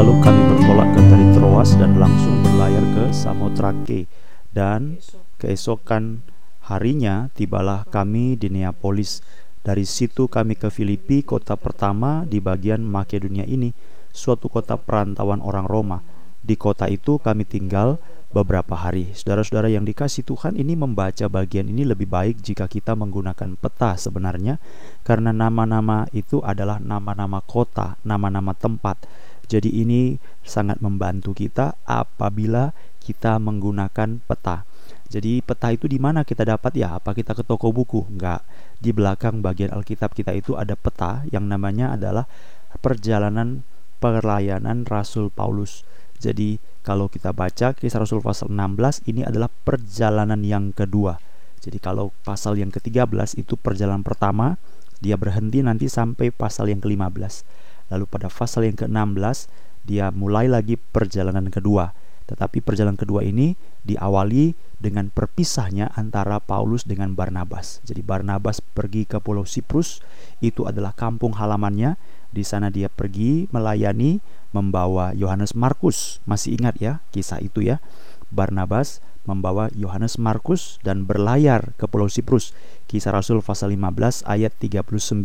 [0.00, 4.08] Lalu kami bertolak ke dari Troas dan langsung berlayar ke Samotrake
[4.48, 4.96] dan
[5.36, 6.24] keesokan
[6.64, 9.20] harinya tibalah kami di Neapolis.
[9.60, 13.76] Dari situ kami ke Filipi, kota pertama di bagian Makedonia ini,
[14.08, 16.00] suatu kota perantauan orang Roma.
[16.40, 18.00] Di kota itu kami tinggal
[18.32, 19.12] beberapa hari.
[19.12, 24.56] Saudara-saudara yang dikasih Tuhan ini membaca bagian ini lebih baik jika kita menggunakan peta sebenarnya
[25.04, 29.28] karena nama-nama itu adalah nama-nama kota, nama-nama tempat.
[29.50, 30.14] Jadi ini
[30.46, 32.70] sangat membantu kita apabila
[33.02, 34.62] kita menggunakan peta.
[35.10, 36.94] Jadi peta itu di mana kita dapat ya?
[36.94, 38.06] Apa kita ke toko buku?
[38.06, 38.46] Enggak.
[38.78, 42.30] Di belakang bagian Alkitab kita itu ada peta yang namanya adalah
[42.78, 43.66] perjalanan
[43.98, 45.82] pelayanan Rasul Paulus.
[46.22, 51.18] Jadi kalau kita baca kisah Rasul pasal 16 ini adalah perjalanan yang kedua.
[51.58, 54.56] Jadi kalau pasal yang ke-13 itu perjalanan pertama,
[55.02, 57.44] dia berhenti nanti sampai pasal yang ke-15.
[57.90, 59.50] Lalu pada pasal yang ke-16
[59.84, 61.92] dia mulai lagi perjalanan kedua.
[62.30, 67.82] Tetapi perjalanan kedua ini diawali dengan perpisahnya antara Paulus dengan Barnabas.
[67.82, 69.98] Jadi Barnabas pergi ke Pulau Siprus,
[70.38, 71.98] itu adalah kampung halamannya.
[72.30, 74.22] Di sana dia pergi melayani
[74.54, 76.22] membawa Yohanes Markus.
[76.22, 77.82] Masih ingat ya kisah itu ya.
[78.30, 82.56] Barnabas membawa Yohanes Markus dan berlayar ke Pulau Siprus.
[82.88, 85.22] Kisah Rasul pasal 15 ayat 39.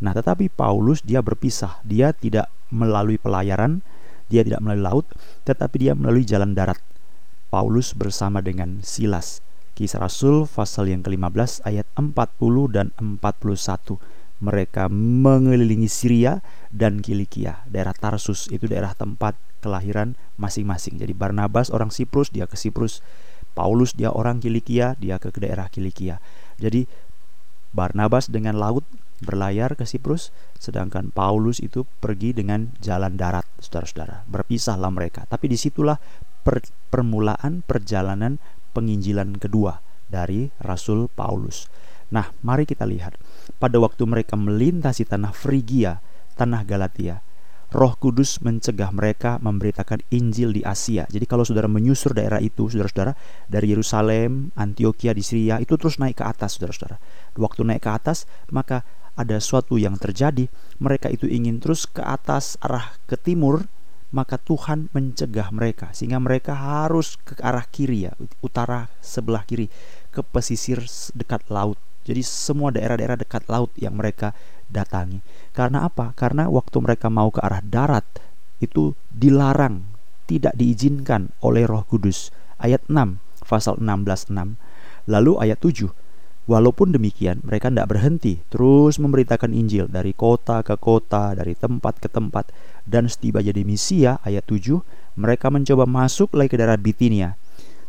[0.00, 1.78] Nah, tetapi Paulus dia berpisah.
[1.84, 3.84] Dia tidak melalui pelayaran,
[4.32, 5.06] dia tidak melalui laut,
[5.44, 6.80] tetapi dia melalui jalan darat.
[7.50, 9.42] Paulus bersama dengan Silas.
[9.74, 12.10] Kisah Rasul pasal yang ke-15 ayat 40
[12.70, 13.98] dan 41
[14.40, 16.40] mereka mengelilingi Syria
[16.72, 17.64] dan Kilikia.
[17.68, 20.96] Daerah Tarsus itu daerah tempat kelahiran masing-masing.
[20.96, 23.04] Jadi Barnabas orang Siprus, dia ke Siprus.
[23.52, 26.18] Paulus dia orang Kilikia, dia ke daerah Kilikia.
[26.56, 26.88] Jadi
[27.70, 28.82] Barnabas dengan laut
[29.20, 34.24] berlayar ke Siprus, sedangkan Paulus itu pergi dengan jalan darat, saudara-saudara.
[34.26, 35.28] Berpisahlah mereka.
[35.28, 36.00] Tapi di situlah
[36.40, 38.40] per, permulaan perjalanan
[38.72, 41.68] penginjilan kedua dari Rasul Paulus.
[42.10, 43.14] Nah, mari kita lihat.
[43.58, 46.02] Pada waktu mereka melintasi tanah Frigia,
[46.34, 47.22] tanah Galatia,
[47.70, 51.06] Roh Kudus mencegah mereka memberitakan Injil di Asia.
[51.06, 53.14] Jadi kalau saudara menyusur daerah itu, saudara-saudara,
[53.46, 56.98] dari Yerusalem, Antioquia di Syria, itu terus naik ke atas, saudara-saudara.
[57.38, 58.82] Waktu naik ke atas, maka
[59.14, 60.50] ada suatu yang terjadi.
[60.82, 63.70] Mereka itu ingin terus ke atas arah ke timur,
[64.10, 69.70] maka Tuhan mencegah mereka sehingga mereka harus ke arah kiri ya, utara sebelah kiri
[70.10, 70.82] ke pesisir
[71.14, 71.78] dekat laut.
[72.10, 74.34] Jadi semua daerah-daerah dekat laut yang mereka
[74.66, 75.22] datangi.
[75.54, 76.10] Karena apa?
[76.18, 78.02] Karena waktu mereka mau ke arah darat
[78.58, 79.86] itu dilarang,
[80.26, 82.34] tidak diizinkan oleh Roh Kudus.
[82.58, 84.58] Ayat 6, pasal 16 6.
[85.06, 85.90] Lalu ayat 7,
[86.50, 92.10] Walaupun demikian, mereka tidak berhenti, terus memberitakan Injil dari kota ke kota, dari tempat ke
[92.10, 92.50] tempat,
[92.82, 94.82] dan setiba jadi Misia, ayat 7,
[95.14, 97.38] mereka mencoba masuk lagi ke daerah Bitinia.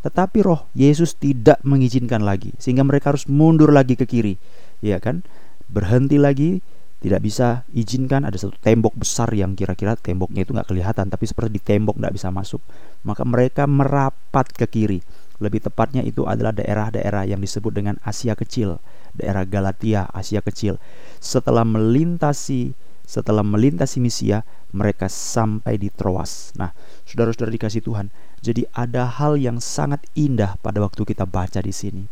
[0.02, 4.36] Tetapi roh Yesus tidak mengizinkan lagi sehingga mereka harus mundur lagi ke kiri.
[4.82, 5.22] Ya kan?
[5.70, 6.60] Berhenti lagi
[7.02, 11.50] tidak bisa izinkan ada satu tembok besar yang kira-kira temboknya itu nggak kelihatan tapi seperti
[11.58, 12.62] di tembok nggak bisa masuk
[13.02, 15.02] maka mereka merapat ke kiri
[15.42, 18.78] lebih tepatnya itu adalah daerah-daerah yang disebut dengan Asia Kecil
[19.18, 20.78] daerah Galatia Asia Kecil
[21.18, 22.78] setelah melintasi
[23.12, 26.72] setelah melintasi Misia mereka sampai di Troas nah
[27.04, 28.08] saudara-saudara dikasih Tuhan
[28.42, 32.04] jadi ada hal yang sangat indah pada waktu kita baca di sini.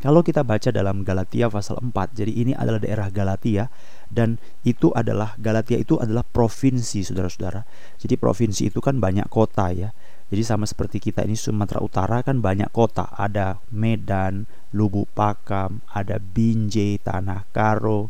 [0.00, 3.68] Kalau kita baca dalam Galatia pasal 4, jadi ini adalah daerah Galatia
[4.08, 7.68] dan itu adalah Galatia itu adalah provinsi Saudara-saudara.
[8.00, 9.92] Jadi provinsi itu kan banyak kota ya.
[10.32, 16.16] Jadi sama seperti kita ini Sumatera Utara kan banyak kota, ada Medan, Lubuk Pakam, ada
[16.16, 18.08] Binjai, Tanah Karo,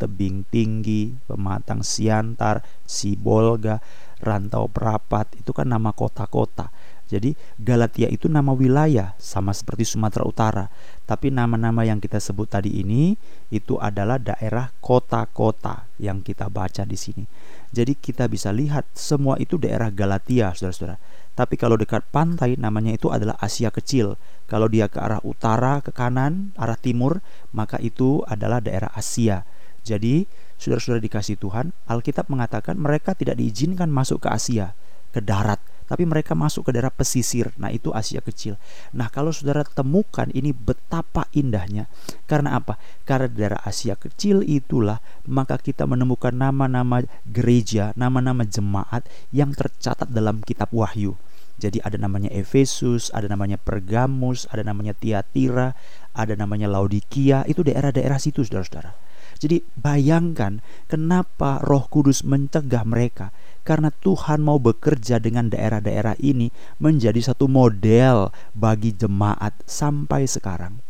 [0.00, 3.84] Tebing Tinggi, Pematang Siantar, Sibolga,
[4.24, 6.72] Rantau Perapat, itu kan nama kota-kota.
[7.10, 10.70] Jadi Galatia itu nama wilayah sama seperti Sumatera Utara.
[11.10, 13.18] Tapi nama-nama yang kita sebut tadi ini
[13.50, 17.26] itu adalah daerah kota-kota yang kita baca di sini.
[17.74, 21.02] Jadi kita bisa lihat semua itu daerah Galatia, Saudara-saudara.
[21.34, 24.14] Tapi kalau dekat pantai namanya itu adalah Asia Kecil.
[24.46, 29.42] Kalau dia ke arah utara, ke kanan, arah timur, maka itu adalah daerah Asia.
[29.90, 34.78] Jadi, saudara-saudara dikasih Tuhan, Alkitab mengatakan mereka tidak diizinkan masuk ke Asia,
[35.10, 35.58] ke darat
[35.90, 37.50] tapi mereka masuk ke daerah pesisir.
[37.58, 38.54] Nah, itu Asia Kecil.
[38.94, 41.90] Nah, kalau saudara temukan ini betapa indahnya.
[42.30, 42.78] Karena apa?
[43.02, 49.02] Karena daerah Asia Kecil itulah maka kita menemukan nama-nama gereja, nama-nama jemaat
[49.34, 51.18] yang tercatat dalam kitab Wahyu.
[51.58, 55.74] Jadi ada namanya Efesus, ada namanya Pergamus, ada namanya Tiatira,
[56.14, 59.09] ada namanya Laodikia, itu daerah-daerah situ saudara-saudara.
[59.40, 63.32] Jadi bayangkan kenapa Roh Kudus mencegah mereka
[63.64, 70.80] Karena Tuhan mau bekerja dengan daerah-daerah ini menjadi satu model bagi jemaat sampai sekarang.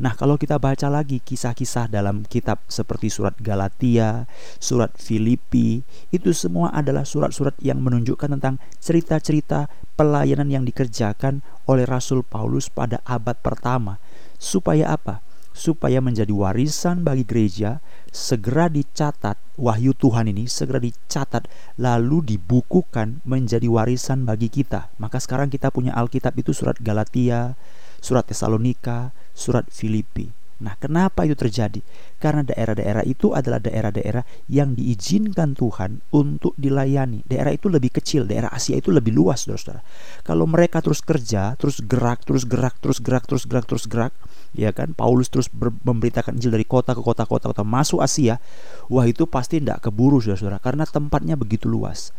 [0.00, 4.26] Nah, kalau kita baca lagi kisah-kisah dalam kitab seperti surat Galatia,
[4.58, 12.26] surat Filipi, itu semua adalah surat-surat yang menunjukkan tentang cerita-cerita pelayanan yang dikerjakan oleh Rasul
[12.26, 14.02] Paulus pada abad pertama.
[14.40, 15.22] Supaya apa?
[15.54, 17.78] Supaya menjadi warisan bagi gereja,
[18.10, 21.46] segera dicatat, wahyu Tuhan ini segera dicatat,
[21.78, 24.90] lalu dibukukan menjadi warisan bagi kita.
[24.98, 27.54] Maka sekarang kita punya Alkitab itu surat Galatia,
[28.02, 30.43] surat Tesalonika, surat Filipi.
[30.64, 31.84] Nah, kenapa itu terjadi?
[32.16, 37.20] Karena daerah-daerah itu adalah daerah-daerah yang diizinkan Tuhan untuk dilayani.
[37.28, 39.84] Daerah itu lebih kecil, daerah Asia itu lebih luas, saudara-saudara.
[40.24, 44.16] Kalau mereka terus kerja, terus gerak, terus gerak, terus gerak, terus gerak, terus gerak,
[44.56, 44.96] ya kan?
[44.96, 45.52] Paulus terus
[45.84, 48.40] memberitakan Injil dari kota ke kota, kota, kota masuk Asia.
[48.88, 52.16] Wah, itu pasti tidak keburu, saudara-saudara, karena tempatnya begitu luas.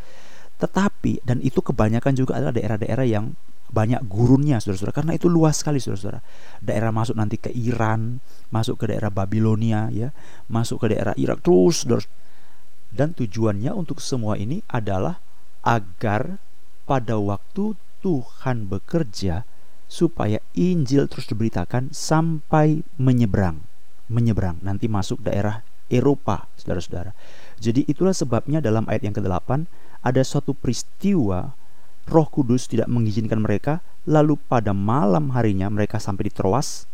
[0.61, 3.33] Tetapi dan itu kebanyakan juga adalah daerah-daerah yang
[3.71, 4.95] banyak gurunnya saudara-saudara.
[4.95, 6.21] Karena itu luas sekali saudara-saudara.
[6.61, 8.21] Daerah masuk nanti ke Iran
[8.53, 10.13] masuk ke daerah Babilonia ya.
[10.47, 12.05] Masuk ke daerah Irak terus saudara
[12.95, 15.19] dan tujuannya untuk semua ini adalah
[15.67, 16.39] agar
[16.87, 19.43] pada waktu Tuhan bekerja
[19.85, 23.59] supaya Injil terus diberitakan sampai menyeberang
[24.07, 27.13] menyeberang nanti masuk daerah Eropa saudara-saudara.
[27.61, 29.69] Jadi itulah sebabnya dalam ayat yang ke-8
[30.05, 31.53] ada suatu peristiwa
[32.05, 36.85] Roh Kudus tidak mengizinkan mereka, lalu pada malam harinya mereka sampai di Troas.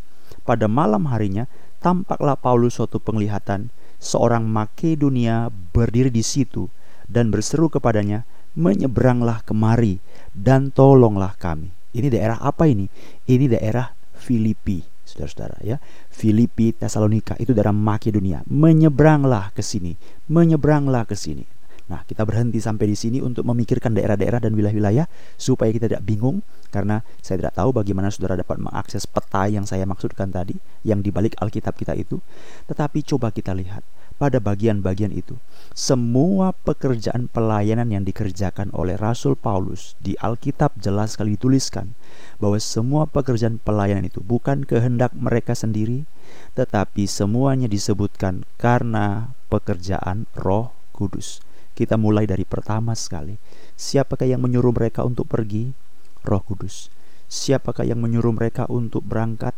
[0.48, 1.44] Pada malam harinya
[1.84, 3.68] tampaklah Paulus suatu penglihatan,
[4.00, 6.72] seorang Makedonia berdiri di situ
[7.06, 8.24] dan berseru kepadanya,
[8.56, 10.00] "Menyeberanglah kemari
[10.32, 12.88] dan tolonglah kami." Ini daerah apa ini?
[13.28, 15.76] Ini daerah Filipi, saudara-saudara ya.
[16.08, 18.40] Filipi, Tesalonika itu daerah Makedonia.
[18.48, 21.44] Menyeberanglah ke sini, menyeberanglah ke sini.
[21.90, 26.44] Nah, kita berhenti sampai di sini untuk memikirkan daerah-daerah dan wilayah-wilayah supaya kita tidak bingung
[26.70, 30.56] karena saya tidak tahu bagaimana saudara dapat mengakses peta yang saya maksudkan tadi
[30.86, 32.22] yang dibalik Alkitab kita itu.
[32.70, 33.82] Tetapi coba kita lihat
[34.22, 35.34] pada bagian-bagian itu
[35.74, 41.98] semua pekerjaan pelayanan yang dikerjakan oleh Rasul Paulus di Alkitab jelas sekali dituliskan
[42.38, 46.06] bahwa semua pekerjaan pelayanan itu bukan kehendak mereka sendiri
[46.54, 51.42] tetapi semuanya disebutkan karena pekerjaan Roh Kudus.
[51.82, 53.34] Kita mulai dari pertama sekali.
[53.74, 55.74] Siapakah yang menyuruh mereka untuk pergi?
[56.22, 56.94] Roh Kudus.
[57.26, 59.50] Siapakah yang menyuruh mereka untuk berangkat?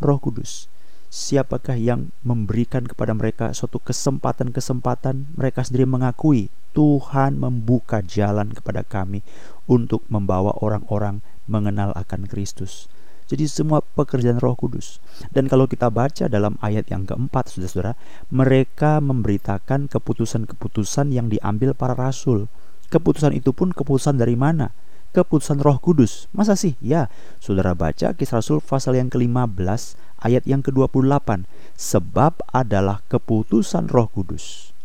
[0.00, 0.72] Roh Kudus.
[1.12, 9.20] Siapakah yang memberikan kepada mereka suatu kesempatan-kesempatan mereka sendiri mengakui Tuhan membuka jalan kepada kami
[9.68, 12.88] untuk membawa orang-orang mengenal akan Kristus.
[13.26, 15.02] Jadi semua pekerjaan Roh Kudus.
[15.34, 17.98] Dan kalau kita baca dalam ayat yang keempat, saudara-saudara,
[18.30, 22.46] mereka memberitakan keputusan-keputusan yang diambil para rasul.
[22.86, 24.70] Keputusan itu pun keputusan dari mana?
[25.10, 26.30] Keputusan Roh Kudus.
[26.30, 26.78] Masa sih?
[26.78, 27.10] Ya,
[27.42, 31.50] saudara baca kisah Rasul pasal yang ke-15 ayat yang ke-28.
[31.74, 34.76] Sebab adalah keputusan Roh Kudus.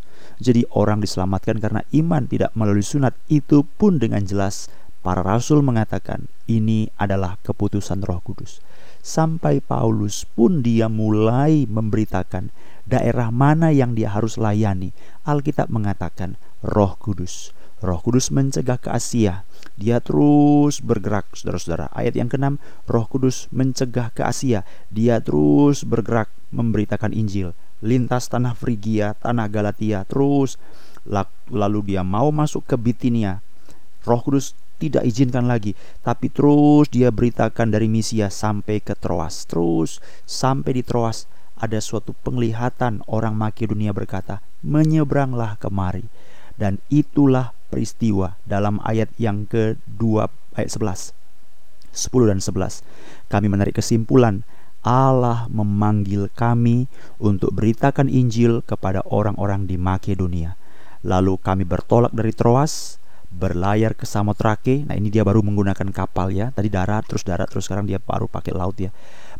[0.41, 6.29] Jadi orang diselamatkan karena iman tidak melalui sunat itu pun dengan jelas Para rasul mengatakan
[6.45, 8.61] ini adalah keputusan Roh Kudus.
[9.01, 12.53] Sampai Paulus pun dia mulai memberitakan
[12.85, 14.93] daerah mana yang dia harus layani.
[15.25, 17.49] Alkitab mengatakan Roh Kudus.
[17.81, 19.41] Roh Kudus mencegah ke Asia.
[19.73, 21.89] Dia terus bergerak, saudara-saudara.
[21.97, 24.61] Ayat yang keenam, Roh Kudus mencegah ke Asia.
[24.93, 27.57] Dia terus bergerak memberitakan Injil.
[27.81, 30.61] Lintas tanah Frigia, tanah Galatia, terus
[31.49, 33.41] lalu dia mau masuk ke Bitinia.
[34.05, 39.45] Roh Kudus tidak izinkan lagi, tapi terus dia beritakan dari Misia sampai ke Troas.
[39.45, 41.29] Terus sampai di Troas
[41.61, 46.09] ada suatu penglihatan orang Makedonia berkata, "Menyeberanglah kemari."
[46.57, 51.13] Dan itulah peristiwa dalam ayat yang kedua ayat 11.
[51.93, 52.81] 10 dan 11.
[53.29, 54.43] Kami menarik kesimpulan
[54.81, 56.89] Allah memanggil kami
[57.21, 60.57] untuk beritakan Injil kepada orang-orang di Makedonia.
[61.05, 63.00] Lalu kami bertolak dari Troas
[63.31, 64.83] berlayar ke Samotrake.
[64.83, 66.51] Nah, ini dia baru menggunakan kapal ya.
[66.51, 68.91] Tadi darat terus darat terus sekarang dia baru pakai laut ya.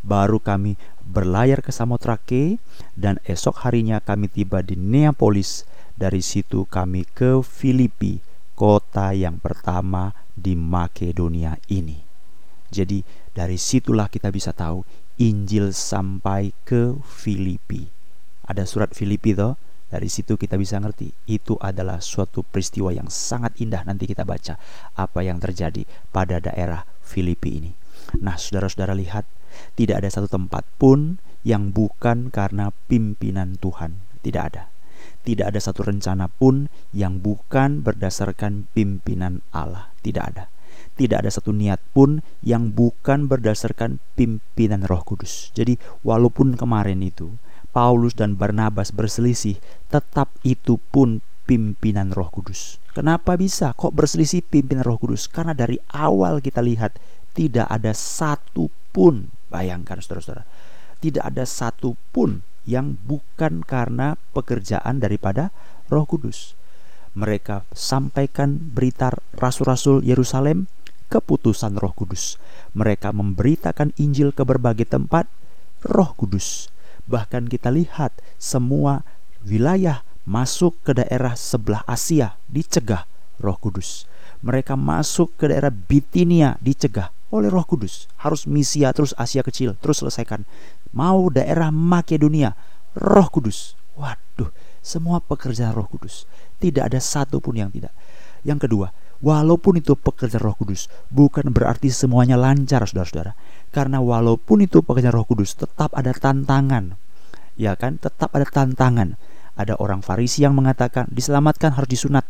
[0.02, 2.58] Baru kami berlayar ke Samotrake
[2.96, 5.68] dan esok harinya kami tiba di Neapolis.
[5.92, 8.18] Dari situ kami ke Filipi,
[8.58, 12.02] kota yang pertama di Makedonia ini.
[12.72, 13.06] Jadi
[13.36, 14.82] dari situlah kita bisa tahu
[15.22, 17.86] Injil sampai ke Filipi.
[18.48, 19.60] Ada surat Filipi toh
[19.92, 24.56] dari situ kita bisa ngerti itu adalah suatu peristiwa yang sangat indah nanti kita baca
[24.96, 25.84] apa yang terjadi
[26.16, 27.72] pada daerah Filipi ini.
[28.24, 29.28] Nah, saudara-saudara lihat,
[29.76, 34.00] tidak ada satu tempat pun yang bukan karena pimpinan Tuhan.
[34.24, 34.72] Tidak ada.
[35.22, 36.66] tidak ada satu rencana pun
[36.98, 39.94] yang bukan berdasarkan pimpinan Allah.
[40.02, 40.50] Tidak ada.
[40.98, 45.54] Tidak ada satu niat pun yang bukan berdasarkan pimpinan Roh Kudus.
[45.54, 47.38] Jadi, walaupun kemarin itu
[47.72, 52.80] Paulus dan Barnabas berselisih, tetap itu pun pimpinan Roh Kudus.
[52.92, 53.72] Kenapa bisa?
[53.72, 55.32] Kok berselisih pimpinan Roh Kudus?
[55.32, 57.00] Karena dari awal kita lihat
[57.32, 60.44] tidak ada satu pun, bayangkan saudara-saudara,
[61.00, 65.50] tidak ada satu pun yang bukan karena pekerjaan daripada
[65.88, 66.54] Roh Kudus.
[67.12, 70.72] Mereka sampaikan berita rasul-rasul Yerusalem
[71.12, 72.40] keputusan Roh Kudus.
[72.72, 75.28] Mereka memberitakan Injil ke berbagai tempat
[75.84, 76.72] Roh Kudus.
[77.12, 79.04] Bahkan kita lihat semua
[79.44, 83.04] wilayah masuk ke daerah sebelah Asia dicegah
[83.44, 84.08] Roh Kudus.
[84.40, 88.08] Mereka masuk ke daerah Bitinia dicegah oleh Roh Kudus.
[88.16, 90.48] Harus misia terus Asia kecil, terus selesaikan
[90.96, 92.54] mau daerah Makedonia,
[92.96, 93.76] Roh Kudus.
[93.96, 96.28] Waduh, semua pekerjaan Roh Kudus.
[96.62, 97.92] Tidak ada satu pun yang tidak.
[98.42, 98.88] Yang kedua,
[99.24, 103.34] walaupun itu pekerjaan Roh Kudus, bukan berarti semuanya lancar, saudara-saudara.
[103.72, 107.01] Karena walaupun itu pekerjaan Roh Kudus, tetap ada tantangan.
[107.62, 109.22] Ya kan, tetap ada tantangan.
[109.54, 112.26] Ada orang Farisi yang mengatakan diselamatkan harus disunat.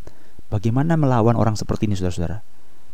[0.52, 2.44] Bagaimana melawan orang seperti ini, saudara-saudara?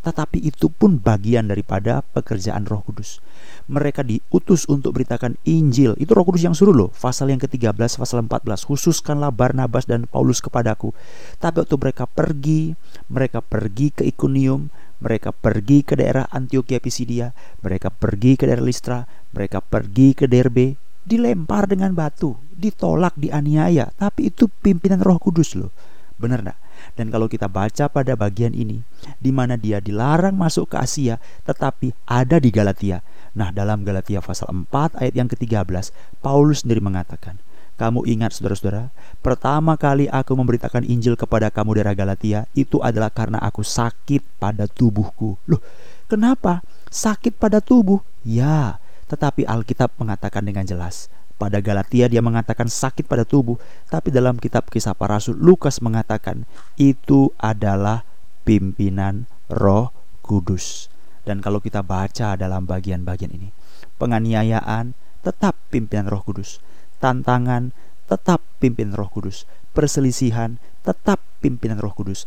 [0.08, 3.20] tetapi itu pun bagian daripada pekerjaan Roh Kudus.
[3.68, 6.00] Mereka diutus untuk beritakan Injil.
[6.00, 6.90] Itu Roh Kudus yang suruh loh.
[6.96, 8.64] Pasal yang ke-13, pasal 14.
[8.64, 10.96] Khususkanlah Barnabas dan Paulus kepadaku.
[11.44, 12.80] Tapi waktu mereka pergi,
[13.12, 14.72] mereka pergi ke Ikonium,
[15.04, 19.04] mereka pergi ke daerah Antioquia Pisidia, mereka pergi ke daerah Listra,
[19.36, 23.96] mereka pergi ke Derbe, dilempar dengan batu, ditolak, dianiaya.
[23.96, 25.72] Tapi itu pimpinan Roh Kudus loh.
[26.20, 26.60] Benar enggak?
[26.98, 28.82] Dan kalau kita baca pada bagian ini,
[29.22, 33.06] di mana dia dilarang masuk ke Asia, tetapi ada di Galatia.
[33.38, 35.94] Nah, dalam Galatia pasal 4 ayat yang ke-13,
[36.26, 37.38] Paulus sendiri mengatakan,
[37.78, 38.90] kamu ingat saudara-saudara,
[39.22, 44.66] pertama kali aku memberitakan Injil kepada kamu dari Galatia, itu adalah karena aku sakit pada
[44.66, 45.38] tubuhku.
[45.46, 45.62] Loh,
[46.10, 46.66] kenapa?
[46.90, 48.02] Sakit pada tubuh?
[48.26, 54.42] Ya, tetapi Alkitab mengatakan dengan jelas, pada Galatia dia mengatakan sakit pada tubuh, tapi dalam
[54.42, 56.50] kitab kisah para rasul Lukas mengatakan
[56.82, 58.04] itu adalah
[58.42, 59.94] pimpinan Roh
[60.26, 60.90] Kudus.
[61.28, 63.54] Dan kalau kita baca dalam bagian-bagian ini,
[64.02, 66.64] penganiayaan tetap pimpinan Roh Kudus,
[66.98, 67.76] tantangan
[68.08, 69.44] tetap pimpinan Roh Kudus,
[69.76, 72.26] perselisihan tetap pimpinan Roh Kudus,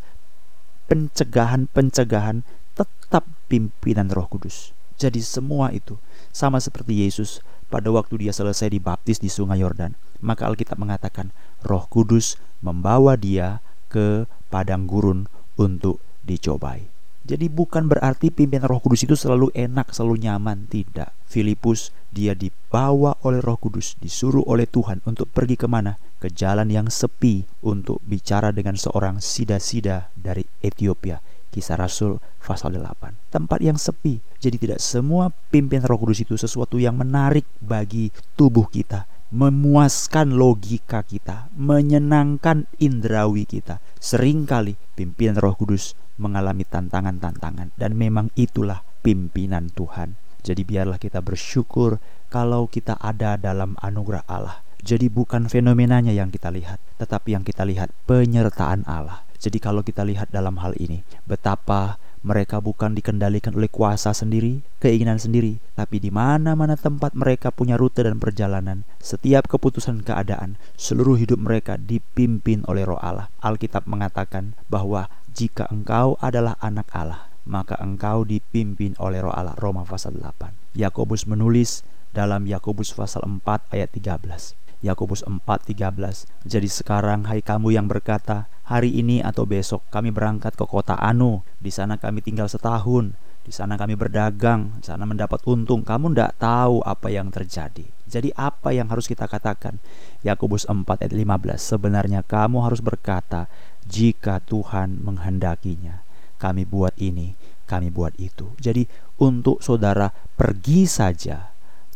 [0.87, 2.45] pencegahan-pencegahan
[2.77, 4.77] tetap pimpinan Roh Kudus.
[5.01, 5.97] Jadi semua itu
[6.29, 7.41] sama seperti Yesus
[7.73, 11.33] pada waktu dia selesai dibaptis di sungai Yordan, maka Alkitab mengatakan
[11.65, 15.25] Roh Kudus membawa dia ke padang gurun
[15.57, 16.85] untuk dicobai.
[17.25, 21.17] Jadi bukan berarti pimpinan Roh Kudus itu selalu enak, selalu nyaman, tidak.
[21.25, 25.97] Filipus dia dibawa oleh Roh Kudus, disuruh oleh Tuhan untuk pergi ke mana?
[26.21, 33.31] Ke jalan yang sepi untuk bicara dengan seorang sida-sida dari Ethiopia Kisah Rasul pasal 8.
[33.35, 34.23] Tempat yang sepi.
[34.39, 41.03] Jadi tidak semua pimpin Roh Kudus itu sesuatu yang menarik bagi tubuh kita, memuaskan logika
[41.03, 43.83] kita, menyenangkan indrawi kita.
[43.99, 50.15] Seringkali pimpinan Roh Kudus mengalami tantangan-tantangan dan memang itulah pimpinan Tuhan.
[50.41, 52.01] Jadi biarlah kita bersyukur
[52.33, 54.65] kalau kita ada dalam anugerah Allah.
[54.81, 59.30] Jadi bukan fenomenanya yang kita lihat, tetapi yang kita lihat penyertaan Allah.
[59.41, 65.17] Jadi kalau kita lihat dalam hal ini, betapa mereka bukan dikendalikan oleh kuasa sendiri, keinginan
[65.17, 71.41] sendiri, tapi di mana-mana tempat mereka punya rute dan perjalanan, setiap keputusan keadaan, seluruh hidup
[71.41, 73.33] mereka dipimpin oleh Roh Allah.
[73.41, 79.57] Alkitab mengatakan bahwa jika engkau adalah anak Allah, maka engkau dipimpin oleh Roh Allah.
[79.57, 80.77] Roma pasal 8.
[80.77, 81.81] Yakobus menulis
[82.13, 83.41] dalam Yakobus pasal 4
[83.73, 84.53] ayat 13.
[84.81, 86.25] Yakobus 4:13.
[86.49, 91.45] Jadi sekarang hai kamu yang berkata, hari ini atau besok kami berangkat ke kota Anu,
[91.61, 93.13] di sana kami tinggal setahun,
[93.45, 95.85] di sana kami berdagang, di sana mendapat untung.
[95.85, 97.85] Kamu tidak tahu apa yang terjadi.
[98.11, 99.79] Jadi apa yang harus kita katakan?
[100.27, 101.61] Yakobus 4 ayat 15.
[101.63, 103.47] Sebenarnya kamu harus berkata,
[103.87, 106.03] jika Tuhan menghendakinya,
[106.41, 107.37] kami buat ini,
[107.71, 108.55] kami buat itu.
[108.59, 108.89] Jadi
[109.21, 111.50] untuk saudara pergi saja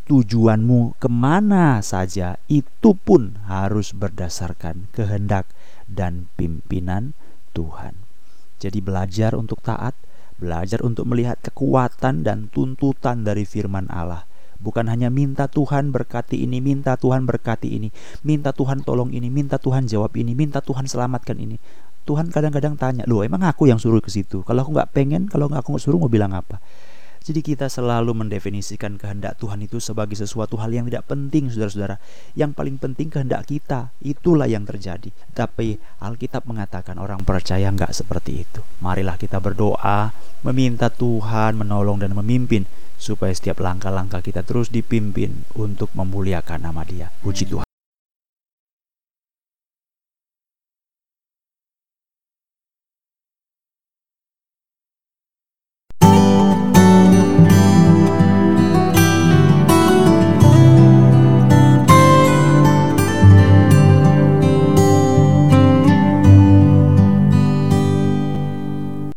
[0.04, 5.49] tujuanmu ke mana saja itu pun harus berdasarkan kehendak
[5.88, 7.16] dan pimpinan
[7.56, 7.96] Tuhan.
[8.61, 9.96] Jadi belajar untuk taat,
[10.37, 14.28] belajar untuk melihat kekuatan dan tuntutan dari firman Allah.
[14.61, 17.92] Bukan hanya minta Tuhan berkati ini, minta Tuhan berkati ini,
[18.25, 21.61] minta Tuhan tolong ini, minta Tuhan jawab ini, minta Tuhan selamatkan ini.
[22.04, 24.44] Tuhan kadang-kadang tanya, loh emang aku yang suruh ke situ?
[24.44, 26.61] Kalau aku nggak pengen, kalau aku nggak suruh mau bilang apa?
[27.24, 31.96] Jadi kita selalu mendefinisikan kehendak Tuhan itu sebagai sesuatu hal yang tidak penting saudara-saudara.
[32.36, 35.08] Yang paling penting kehendak kita, itulah yang terjadi.
[35.32, 38.60] Tapi Alkitab mengatakan orang percaya nggak seperti itu.
[38.84, 40.12] Marilah kita berdoa,
[40.44, 42.68] meminta Tuhan menolong dan memimpin
[43.00, 47.08] supaya setiap langkah-langkah kita terus dipimpin untuk memuliakan nama Dia.
[47.24, 47.63] Puji Tuhan.